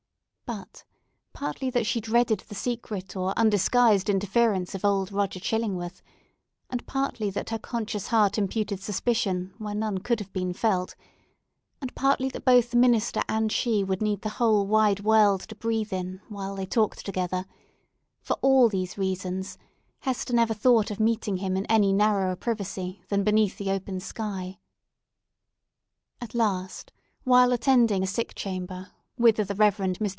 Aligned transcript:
But, 0.51 0.83
partly 1.31 1.69
that 1.69 1.85
she 1.85 2.01
dreaded 2.01 2.41
the 2.41 2.55
secret 2.55 3.15
or 3.15 3.33
undisguised 3.37 4.09
interference 4.09 4.75
of 4.75 4.83
old 4.83 5.09
Roger 5.13 5.39
Chillingworth, 5.39 6.01
and 6.69 6.85
partly 6.85 7.29
that 7.29 7.51
her 7.51 7.57
conscious 7.57 8.07
heart 8.07 8.37
imparted 8.37 8.81
suspicion 8.83 9.53
where 9.59 9.73
none 9.73 9.99
could 9.99 10.19
have 10.19 10.33
been 10.33 10.51
felt, 10.51 10.93
and 11.79 11.95
partly 11.95 12.27
that 12.27 12.43
both 12.43 12.71
the 12.71 12.75
minister 12.75 13.21
and 13.29 13.49
she 13.49 13.81
would 13.81 14.01
need 14.01 14.23
the 14.23 14.27
whole 14.41 14.67
wide 14.67 14.99
world 14.99 15.39
to 15.43 15.55
breathe 15.55 15.93
in, 15.93 16.19
while 16.27 16.53
they 16.57 16.65
talked 16.65 17.05
together—for 17.05 18.33
all 18.41 18.67
these 18.67 18.97
reasons 18.97 19.57
Hester 19.99 20.33
never 20.33 20.53
thought 20.53 20.91
of 20.91 20.99
meeting 20.99 21.37
him 21.37 21.55
in 21.55 21.65
any 21.67 21.93
narrower 21.93 22.35
privacy 22.35 23.01
than 23.07 23.23
beneath 23.23 23.57
the 23.57 23.71
open 23.71 24.01
sky. 24.01 24.59
At 26.19 26.35
last, 26.35 26.91
while 27.23 27.53
attending 27.53 28.03
a 28.03 28.07
sick 28.07 28.35
chamber, 28.35 28.89
whither 29.15 29.45
the 29.45 29.55
Rev. 29.55 29.77
Mr. 29.77 30.09